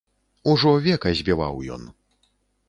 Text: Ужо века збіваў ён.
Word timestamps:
Ужо 0.53 0.71
века 0.87 1.13
збіваў 1.19 1.61
ён. 1.77 1.85